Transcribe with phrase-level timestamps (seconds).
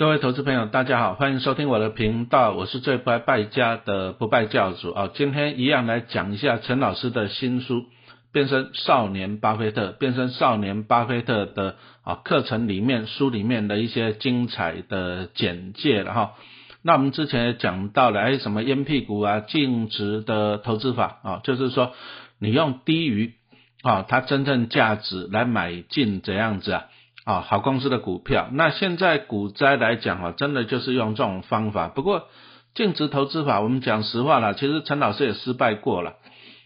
[0.00, 5.10] 各位投资朋友，大家好，欢迎收听我的频道，我是最不爱败家的不败教主啊。
[5.12, 7.82] 今天一样来讲一下陈老师的新书
[8.32, 16.32] 《变身少年巴菲特》，变身少年巴菲特的啊课程里面书里面的一些精彩的简介了哈。
[16.80, 21.92] 那我们之前也讲到了，哎，什么烟屁股啊，净值的投资法啊，就是说
[22.38, 23.34] 你用低于
[23.82, 26.84] 啊它真正价值来买进怎样子啊？
[27.24, 31.88] 啊，好公司的股票，那现在股灾来讲啊，真的就是用这种方法。
[31.88, 32.28] 不过
[32.74, 36.14] 净值投资法，我们讲实话了，其实陈老师也失败过了。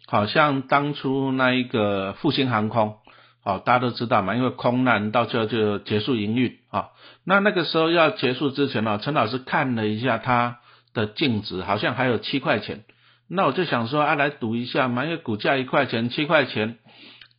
[0.06, 2.98] 好像当初那一个复兴航空，
[3.43, 6.91] 好，大家都知道嘛，因为空难到最后就结束营运啊。
[7.24, 10.59] 那那个时候要结束之前呢，陈老师看了一下它
[10.93, 12.84] 的净值，好像还有七块钱。
[13.29, 16.77] 那我就想说啊，来赌一下嘛，因为股价一块钱，七块钱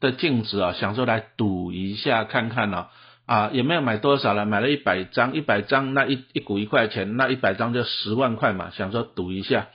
[0.01, 2.87] 的净值啊，想说来赌一下看看呢。
[3.25, 9.69] 啊，也没有买多少了，买了一百张，一百张那一一股一块钱，那一百张就十万块嘛，想说赌一下，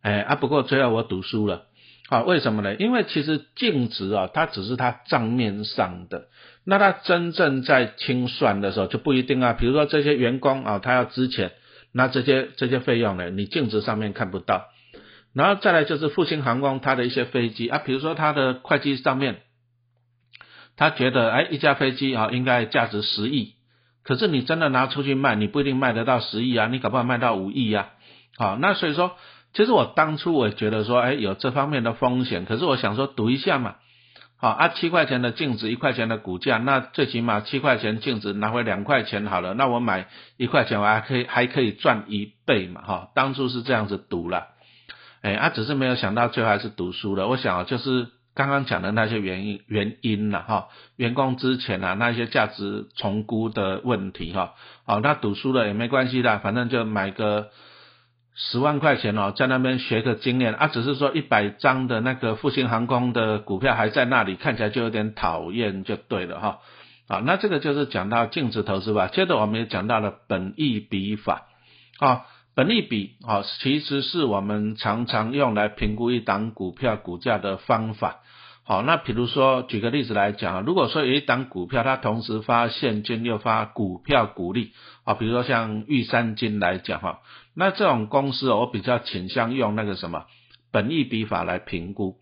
[0.00, 1.64] 哎啊，不过最后我赌输了，
[2.08, 2.74] 好，为什么呢？
[2.74, 6.28] 因为其实净值啊，它只是它账面上的，
[6.64, 9.52] 那它真正在清算的时候就不一定啊。
[9.52, 11.52] 比如说这些员工啊，他要支钱，
[11.92, 14.68] 那这些这些费用呢，你净值上面看不到。
[15.34, 19.42] 然后再来就是复兴航空它的一些飞机啊，比如说它的会计上面。
[20.76, 23.54] 他觉得，哎，一架飞机啊，应该价值十亿，
[24.04, 27.92] 可是你真的拿出去卖，你不一定卖得到十亿啊，你搞不好卖到五亿呀，
[28.36, 29.16] 好，那所以说，
[29.54, 33.76] 其实我当初我也觉得说，哎，有这方面的风险，可是我想说赌一下嘛，
[34.36, 44.48] 好，啊，七块钱的净值，一块钱的股价，那最起码七块钱净值拿回两块钱好了，那我买一块钱，我还可以还可以赚一倍嘛，哈，当初是这样子赌了，
[45.22, 48.08] 哎，啊，只是没有想到最后还是赌输了，我想啊就是。
[48.36, 54.52] 刚刚讲的那些原因原因了哈，员工之前啊那些价值重估的问题哈，
[54.84, 57.48] 好那赌输了也没关系的，反正就买个
[58.34, 66.58] 十万块钱哦，在那边学个经验啊，只是说一百张的那个复兴航空的股票还在那里，看起来就有点讨厌就对了哈，
[67.08, 71.46] 啊那这个就是讲到净值投资吧，接着我们也讲到了本益比法，
[71.98, 72.26] 啊。
[72.56, 78.22] 本利比啊，其实是我们常常用来评估一档股票股价的方法。
[78.64, 84.72] 好，那比如说举个例子来讲啊，如果说有一档股票它同时发现金又发股票股利
[85.04, 87.20] 啊，比如说像玉山金来讲哈，
[87.54, 90.24] 那这种公司我比较倾向用那个什么
[90.72, 92.16] 本利比法来评估。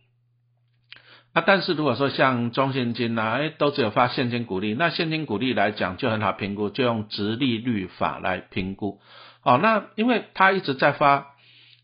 [1.33, 9.01] 啊，但是如果说像中现金呐，哎，都只有发现金股利，那现金股利来讲就很好评估，就用直利率法来评估。
[9.45, 11.29] 哦，那因为它一直在发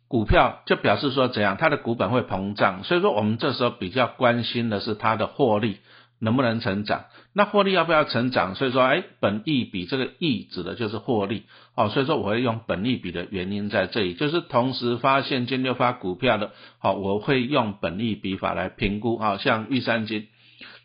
[0.08, 5.78] 股票，就表示说怎样，它的股本会膨胀，所以说我们这时候比较关心的是它的获利
[6.18, 7.04] 能不能成长。
[7.32, 8.56] 那获利要不要成长？
[8.56, 11.44] 所以说，哎，本益比这个益指的就是获利。
[11.76, 19.16] 哦，所以说我会用本益比的原因在这里，就是同时发现金又发股票的，好，我会用本益比法来评估。
[19.16, 20.26] 啊，像玉山金，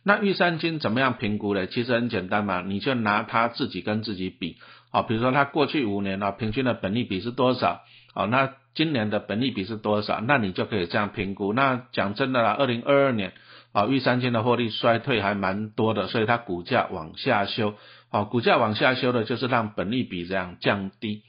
[0.03, 1.65] 那玉山金怎么样评估呢？
[1.65, 4.57] 其实很简单嘛，你就拿它自己跟自己比。
[4.95, 7.81] 好，比如说它过去五年啊，平均的本利比是多少？
[8.13, 10.21] 好，那今年的本利比是多少？
[10.21, 11.51] 那你就可以这样评估。
[11.51, 13.33] 那讲真的啦，二零二二年
[13.73, 17.73] 啊，玉三金的获利衰退还蛮多的，所以它股价往下修。
[18.09, 21.23] 好，股价往下修的就是让本利比这样降低。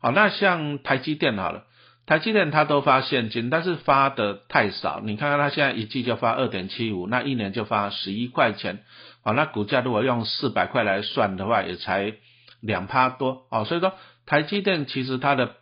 [0.00, 1.64] 好，那像台积电好了，
[2.06, 5.02] 台积电它都发现金，但是发的太少。
[5.04, 8.78] 你看看它现在一季就发二点七五，那一年就发十一块钱。
[9.22, 12.14] 好，那股价如果用四百块来算的话，也才。
[12.62, 13.92] 两趴多哦，所以说
[14.24, 15.56] 台积电其实它的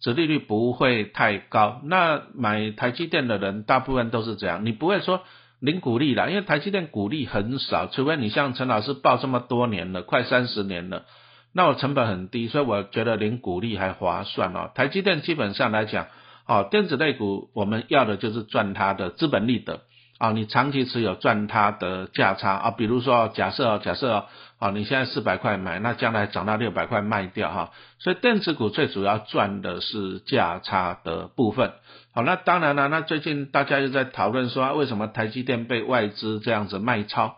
[0.00, 1.80] 折利率不会太高。
[1.84, 5.22] 那买台积电的人大部分都是这样，你不会说
[5.60, 11.04] 零股利啦，因为台积电股利很少，除非你像陈老师报这么多年了，快三十年了，
[11.52, 14.70] 那我成本很低，所以我觉得零股利还划算哦。
[14.74, 16.06] 台积电基本上来讲，
[16.46, 19.80] 哦，电子类股我们要的就是赚它的资本利得。
[20.18, 24.26] 啊，你长期持有赚它的价差啊，比如说假设假设
[24.58, 31.72] 啊，你现在四百块买，那将来涨到六百块卖掉哈，所以电子股最主要赚的是价差的部分。
[32.12, 37.36] 好，那当然了，那最近大家又在讨论说，为什么台积电被外资这样子卖超？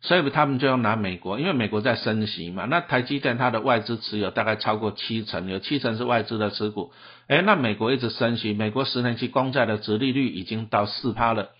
[0.00, 2.66] 所以他们就要拿美国，因为美国在升息嘛。
[2.66, 6.92] 那台积电它的外资持有大概超过七成，有七成是外资的持股。
[7.28, 11.50] 哎，那美国一直升息，美国十年期公债的殖利率已经到四趴了。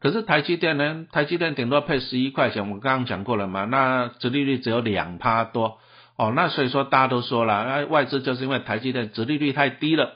[0.00, 1.06] 可是台积电呢？
[1.12, 3.64] 台积电顶多配十一块钱，我刚刚讲过了嘛。
[3.64, 5.78] 那殖利率只有两趴多
[6.16, 6.32] 哦。
[6.34, 10.14] 那所以说大家都说了，那外资就是因为台积电殖利率太低了，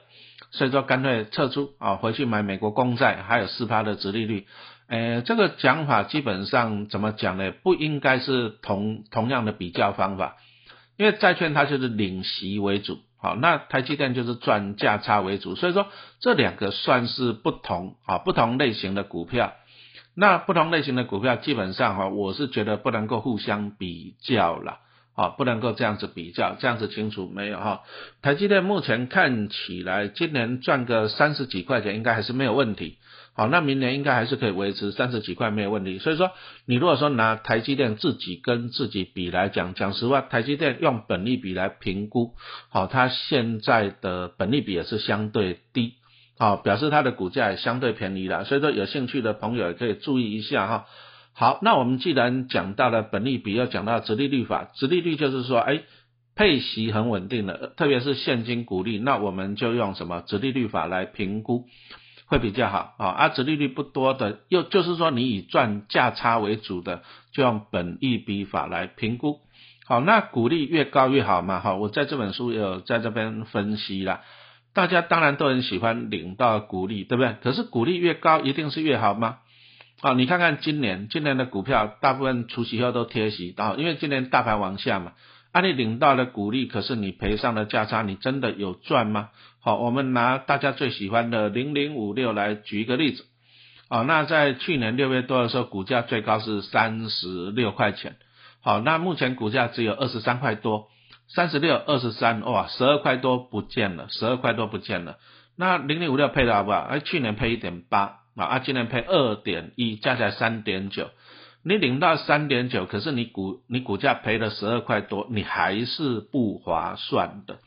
[0.50, 4.48] 所以说干脆撤出啊，回去买美国公债，还有四趴的殖利率。
[4.88, 7.52] 呃，这个讲法基本上怎么讲呢？
[7.62, 10.34] 不应该是同同样的比较方法。
[10.96, 15.88] 因为债券它就是领息为主，好，那台积电就是赚价差为主，所以说
[16.20, 19.54] 这两个算是不同啊不同类型的股票。
[20.14, 24.78] 那不同类型的股票基本上哈，我是觉得不能够互相比较了，
[25.16, 27.82] 啊，不能够这样子比较，这样子清楚没有哈？
[28.22, 32.98] 台积电目前看起来今年赚个三十几块钱应该还是没有问题，
[33.36, 35.98] 好，那明年应该还是可以维持三十几块没有问题。
[35.98, 36.30] 所以说，
[36.64, 42.34] 你如果说拿台积电自己跟自己比来讲，讲实话，台积电用本利比来评估，
[42.70, 45.96] 好，它现在的本利比也是相对低。
[46.38, 50.86] 好，表示它的股价也相对便宜了，所以说有兴趣的朋友也可以注意一下哈。
[51.34, 55.82] 好，那我们既然讲到了本利比，又讲到直利率法，直利率就是说，哎，
[56.34, 61.66] 配息很稳定的，特别是现金股利，那我们就用什么直利率法来评估
[62.26, 63.08] 会比较好啊。
[63.08, 67.02] 而直利率不多的，又就是说你以赚价差为主的，
[67.32, 69.40] 就用本益比法来评估。
[69.86, 74.20] 好，那股利越高越好嘛，哈，我在这本书有在这边分析了。
[74.74, 77.36] 大家当然都很喜欢领到股利，对不对？
[77.42, 79.38] 可是股利越高，一定是越好吗？
[80.02, 85.12] 啊，你看看今年，今年的股票大部分除息后都贴息，啊，因为今年大盘往下嘛。
[85.56, 89.30] 啊，你领到了股利，可是你赔上了价差，你真的有赚吗？
[89.58, 93.24] 好，我们拿大家最喜欢的零零五六来举一个例子。
[93.88, 98.16] 啊，那在去年六月多的时候，股价最高是三十六块钱。
[98.60, 100.88] 好，那目前股价只有二十三块多。
[101.26, 105.16] 三十六二十三哇，十二块多不见了，十二块多不见了。
[105.56, 106.80] 那零零五六配的好不好？
[106.80, 111.08] 哎，去年配一点八，啊，今年配二点一，加起来三点九。
[111.66, 117.58] 你领到三点九，可是你股你股价赔了十二块多，你还是不划算的。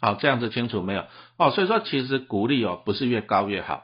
[0.00, 1.04] 好，这样子清楚没有？
[1.36, 3.82] 哦，所以说其实股利哦不是越高越好，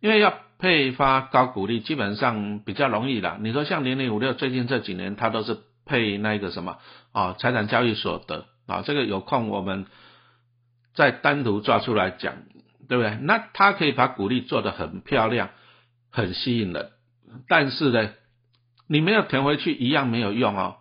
[0.00, 3.36] 因为要配发高股利基本上比较容易啦。
[3.40, 5.58] 你说像零零五六最近这几年它都是。
[5.84, 6.78] 配那个什么
[7.10, 9.86] 啊，财产交易所得啊，这个有空我们
[10.94, 12.34] 再单独抓出来讲，
[12.88, 13.18] 对不对？
[13.20, 15.50] 那它可以把股利做得很漂亮，
[16.12, 16.92] 很吸引人，
[17.48, 18.10] 但是呢，
[18.92, 20.76] 你没有填回去一样没有用哦。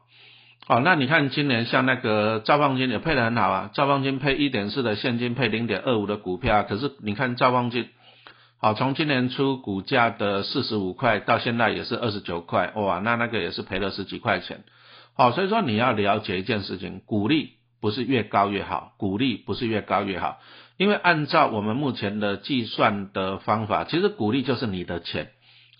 [0.67, 7.87] 哦，那你看今年像那个兆丰金也配得很好啊，兆丰金配一点四的现金，配零点二五的股票，可是你看兆丰金，
[8.59, 14.65] 好，从今年初股价的四十五块到现在也是二十九块，哇，那那个也是赔了十几块钱。
[15.15, 20.39] 好，所以说你要了解一件事情，股利不是越高越好，股利不是越高越好，
[20.75, 25.31] 因为按照我们目前的计算的方法，其实股利就是你的钱。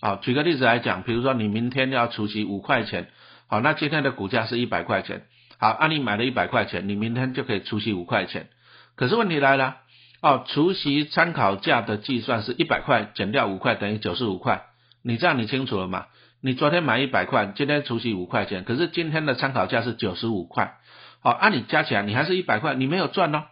[0.02, 3.06] 好，举个例子来讲，比如说你明天要除息五块钱，
[3.46, 5.22] 好，那今天的股价是一百块钱，
[5.58, 8.48] 好，按你买了一百块钱，你明天就可以除息五块钱。
[8.96, 9.76] 可是问题来了，
[10.20, 14.64] 哦，除息参考价的计算是一百块减掉五块等于九十五块，
[15.04, 16.06] 你这样你清楚了吗？
[16.40, 20.78] 你昨天买一百块，今天除息五块钱，可是今天的参考价是九十五块，
[21.20, 23.44] 好，按你加起来，你还是一百块，你没有赚哦，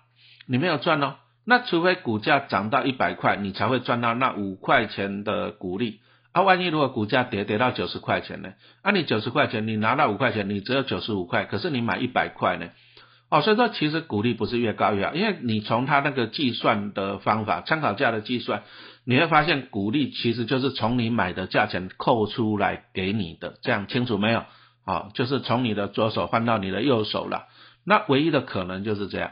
[0.49, 1.15] 你没有赚哦，
[1.47, 6.01] 那除非股价涨到一百块，你才会赚到那五块钱的股利，
[6.33, 8.53] 啊，万一如果股价跌跌到九十块钱呢？
[8.83, 12.69] 啊，你九十块钱，你拿到五块钱，你只有九十五块，可是你买一百块呢？
[13.31, 18.63] 哦，所以说其实股利不是越高越好，因为你从它那个计算的方法，参考价的计算。
[19.05, 24.45] 你会发现股利其实就是从你买的价钱扣出来给你的，这样清楚没有？
[24.85, 27.47] 啊，就是从你的左手换到你的右手了。
[27.85, 29.31] 那唯一的可能就是这样，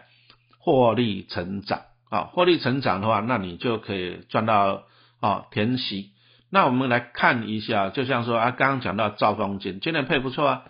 [0.58, 4.84] 获利成长啊，获利成长的话，那你就可以赚到
[5.20, 6.10] 啊填息。
[6.50, 10.62] 那我们来看一下，就像说啊，刚刚讲到兆丰金，今年配不错啊，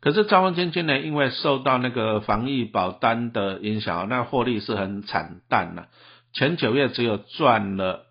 [0.00, 5.88] 可是兆丰金今年因为受到那个防疫保单的影响，那获利是很惨淡的，
[6.32, 8.04] 前九月只有赚了。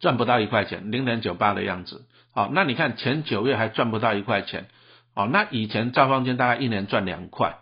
[0.00, 2.06] 赚不到一块钱，零点九八的样子。
[2.32, 4.68] 好，那你看前九月还赚不到一块钱。
[5.12, 7.56] 好，那以前兆方金大概一年赚两块，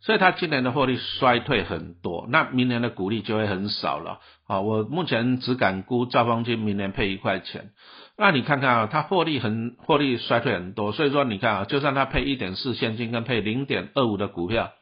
[0.00, 4.20] 所以它今年的获利衰退很多，那明年的股利就会很少了。
[4.46, 7.70] 好，我目前只敢估兆方金明年配一块钱。
[8.16, 14.72] 那你看看啊，它获利很获利衰退很多，所以说你看啊，就算它配一点四现金跟配零点二五的股票。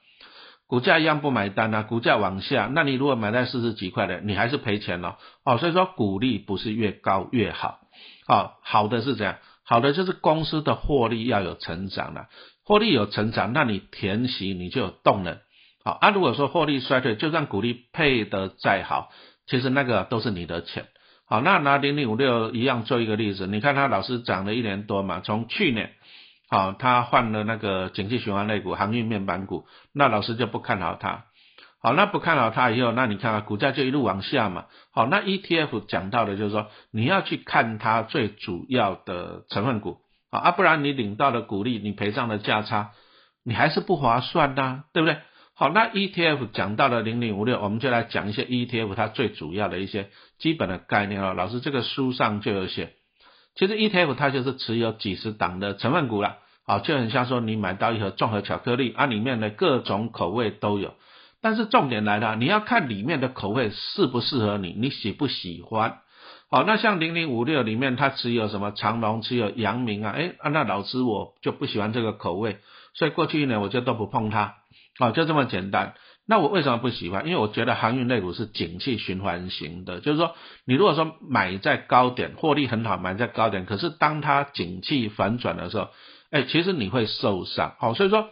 [0.67, 5.57] 股价一样不买单啊，股价往下，那你如果买在四十几块的，你还是赔钱了哦。
[5.57, 7.79] 所以说股利不是越高越好，
[8.27, 12.27] 哦，好的是这样，好的就是公司的获利要有成长了，
[12.69, 15.39] 获利有成长，那你填息你就有动能，
[15.83, 16.11] 好啊。
[16.11, 19.09] 如果说获利衰退，就算股利配得再好，
[19.47, 20.85] 其实那个都是你的钱，
[21.27, 25.93] 好，那拿零零五六一样做一个例子，你看它老师涨了一年多嘛，从去年。
[26.51, 31.25] 好，他换了那个景气循环类股、航运面板股，那老师就不看好它。
[31.83, 34.67] 好，那不看好它以后，那你看啊，股价就一路往下嘛。
[34.93, 39.99] 好，那 ETF 讲到的就是说，你要去看它最主要的成分股，
[40.31, 42.91] 啊，不然你领到的股利，你赔上的价差，
[43.45, 45.19] 你还是不划算呐，对不对？
[45.55, 51.35] 好，那 ETF 讲到了零零五六，我们就来讲一些 ETF 它最主要的一些基本的概念了。
[51.35, 52.93] 老师这个书上就有写，
[53.57, 60.95] 其实 ETF 它就是持有几十档的成分股了，好，就很像说你买到一盒综合巧克力，啊，里面的各种口味都有，
[61.43, 65.99] 但是重点来了，你要看里面的口味适不适合你，你喜不喜欢？
[66.51, 72.59] 好，那像零零五六里面它持有什么长隆，持有阳明啊，哎，那老师我就不喜欢这个口味，
[72.95, 74.55] 所以过去一年我就都不碰它。
[74.99, 75.95] 哦，就这么简单。
[76.27, 77.25] 那我为什么不喜欢？
[77.27, 85.89] 因为我觉得航运类股是景气循环型的，就是说，你如果说买在高点，获利很好，买在高点，可是当它景气反转的时候，
[86.31, 87.77] 哎，其实你会受伤。
[87.79, 88.29] 好，所以说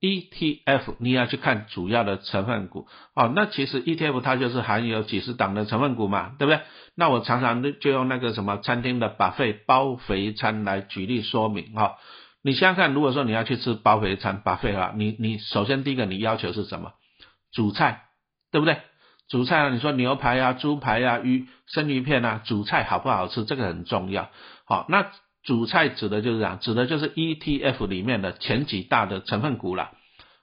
[0.00, 2.86] ETF 你要去看主要的成分股。
[3.14, 6.60] 哦，那其实 ETF 它就是含有几十档的成分股嘛，对不对？
[6.94, 11.96] 那我常常就用那个什么餐厅的把费包肥餐来举例说明哈。
[12.42, 16.92] 你想想看，如果说你要去吃包肥餐，把费啊，你你首先第一个你要求是什么？
[17.52, 18.02] 主菜，
[18.52, 18.78] 对不对？
[19.28, 23.44] 主菜啊，你说牛排啊、猪排啊、鱼生鱼片啊，主菜好不好吃？
[23.44, 24.30] 这个很重要。
[24.64, 25.10] 好，那
[25.46, 29.92] 主菜指的就是讲，指的就是 ETF 里面的前几大的成分股了。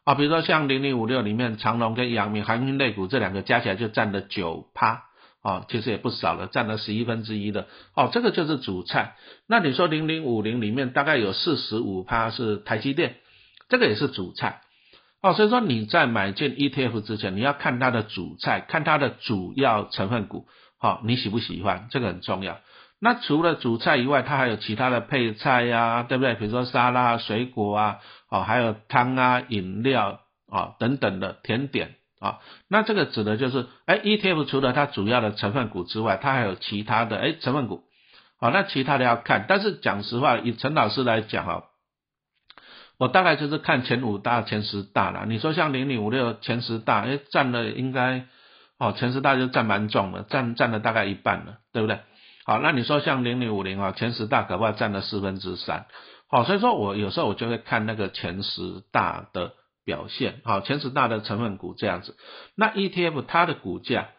[0.05, 5.03] 啊，比如说像零零五六里面长隆跟阳明航运类股这两个加起来就占了九趴。
[5.43, 7.67] 啊，其实也不少了，占了十一分之一的。
[7.97, 9.17] 哦，这个就是主菜。
[9.45, 13.17] 那你说零零五零里面大概有四十五趴是台积电，
[13.67, 14.61] 这个也是主菜。
[15.21, 20.47] 哦，所以说你在买进 ETF 之前，你要看它的主菜，看它的主要成分股。
[20.79, 21.89] 好，你喜不喜欢？
[21.91, 22.59] 这个很重要。
[23.03, 26.35] 那除了主菜以外，它还有其他的配菜呀，对不对？
[26.35, 31.95] 比如说沙拉、水果啊，哦，还有汤啊、饮料啊等等的甜点。
[32.21, 37.83] 啊，那这个指的就是，哎，ETF 除了它主要的成分股之外，它还有其他的哎成分股，
[38.39, 41.63] 好，那其他的要看，但是讲实话，以陈老师来讲啊，
[42.97, 45.25] 我大概就是看前五大、前十大了。
[45.27, 48.27] 你说像零零五六前十大，哎，占了应该，
[48.79, 51.99] 哦，前十大就占蛮重的，占占了大概一半了，对不对？
[52.45, 55.85] 好，那你说像零零五零啊，前十大可不占了四分之三，
[56.29, 59.53] 好，所以说我有时候我就会看那个前十大的。
[59.85, 62.15] 表现好，前十大的成分股这样子，
[62.55, 64.11] 那 ETF 它的股价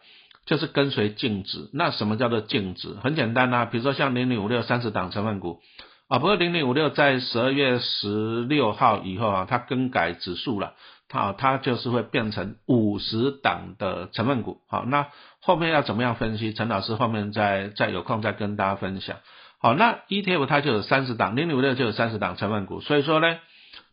[0.45, 1.71] 就是跟随净值。
[1.73, 2.93] 那什么叫做净值？
[3.03, 5.61] 很简单啊，比如说像零零五六三十档成分股
[6.07, 10.75] 啊，不过零零五六在十二月十六号以后啊，它更改指数了，
[11.09, 14.61] 好它就是会变成五十档的成分股。
[14.67, 15.07] 好，那
[15.41, 16.53] 后面要怎么样分析？
[16.53, 19.17] 陈老师后面再再有空再跟大家分享。
[19.59, 23.37] 好，那 ETF 它就有三十档，零零五六就有三十档成分股，所以说呢。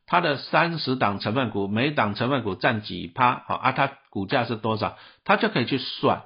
[0.04, 3.44] 它的三十档成分股，每档成分股占几趴？
[3.46, 4.98] 好啊，它股价是多少？
[5.24, 6.24] 它就可以去算，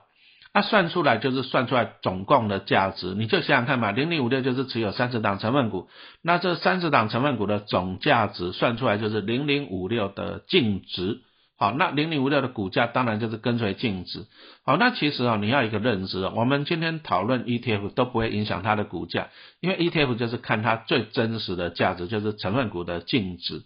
[0.57, 3.09] 那算出来就是算出来总共的价值。
[3.09, 5.91] 你就想想看嘛，零零五六就是持有三十档成分股，
[6.23, 11.21] 那这三十档成分股的总价值算出来就是零零五六的净值。
[11.59, 14.25] 好，那零零五六的股价当然就是跟随净值。
[14.65, 19.29] 好，那其实啊，你要一个认知，我们今天讨论 ETF 都不会影响它的股价，
[19.61, 23.61] 因为 ETF 就是看它最真实的价值，就是成分股的净值。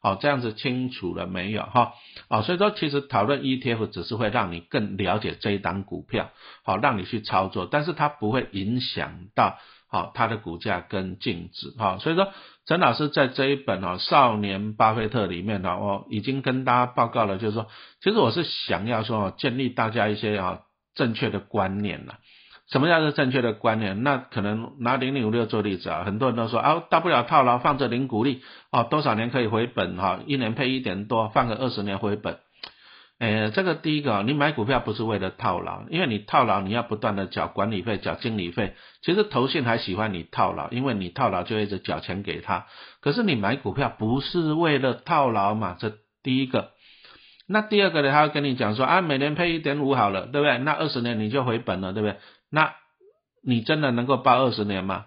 [0.00, 1.62] 好，这样子清楚了没有？
[1.62, 1.94] 哈，
[2.28, 6.30] 啊，所以说其实讨论 ETF 只是会让你更了解这一档股票，
[6.64, 11.70] 好，让你去操作，但是它不会影响到好它的股价跟净值。
[11.78, 12.28] 哈，所以说。
[12.68, 17.68] 陈老师在这一本哦《少年巴菲特》里面呢，我已经跟大家报告了，就是说，
[18.02, 20.62] 其实我是想要说建立大家一些啊
[20.96, 22.18] 正确的观念了。
[22.70, 24.02] 什么叫做正确的观念？
[24.02, 32.38] 那可能拿零零五六做例子啊，很多人都说啊，大不了套牢放着零股利啊，多少年可以回本哈，一年配一点多，放个二十年回本。
[33.18, 38.74] 诶，这个第一个，你买股票不是为了套牢，因为你套牢你要不断的缴管理费、缴经理费。
[39.00, 42.66] 其实投信还喜欢你套牢，因为你套牢就一直缴钱给他。
[43.00, 45.76] 可是你买股票不是为了套牢嘛？
[45.78, 46.72] 这第一个。
[47.48, 48.10] 那第二个呢？
[48.10, 50.58] 他会跟你讲说啊，每年配一点五好了，对不对？
[50.58, 52.18] 那二十年你就回本了，对不对？
[52.56, 52.74] 那
[53.42, 55.04] 你真的能够报二十年吗？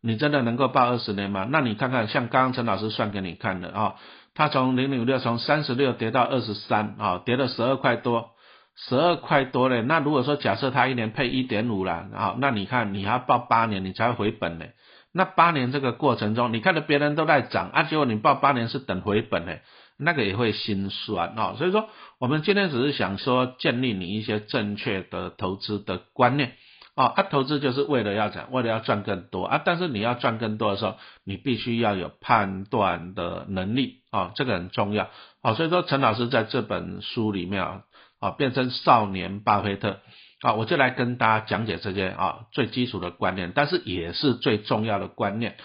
[0.00, 1.46] 你真的能够报二十年吗？
[1.50, 3.96] 那你看看，像刚刚陈老师算给你看的啊。
[4.34, 8.30] 他从零零五六从三十六跌到二十三啊，跌了十二块多，
[8.76, 9.82] 十二块多嘞。
[9.82, 14.64] 那如果说假设他一年配一点五了，啊，那你看你还要报八年你才会回本呢。
[15.12, 19.58] 那八年这个过程中，你看到别人都在涨啊，结果你报八年是等回本呢，
[19.98, 21.56] 那个也会心酸啊。
[21.58, 26.54] 所以说，我们今天只是想说建立你一些正确的投资的观念。
[27.00, 29.62] 啊，他投资就是为了要讲，为了要赚更多啊！
[29.64, 35.08] 但是你要赚更多的时候，你必须要有判断的能力啊，这个很重要
[35.40, 35.54] 啊。
[35.54, 37.82] 所以说，陈老师在这本书里面啊，
[38.18, 40.00] 啊，变成少年巴菲特
[40.42, 45.56] 啊，我就来跟大家讲解这些啊最基础的观念，但是也是最重要的观念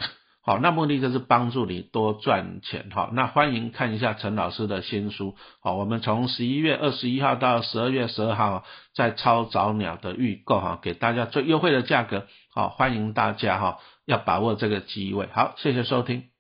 [0.46, 2.92] 好，那目的就是帮助你多赚钱。
[2.94, 5.36] 好，那欢迎看一下陈老师的新书。
[5.60, 12.28] 好，我们从十一月二十一号到十二月十二号在超早鸟的预购哈，给大家最优惠的价格。
[12.54, 15.28] 好，欢迎大家哈，要把握这个机会。
[15.34, 16.35] 好，谢谢收听。